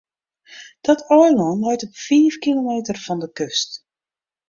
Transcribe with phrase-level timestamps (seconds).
[0.87, 3.69] Dat eilân leit op fiif kilometer fan de kust.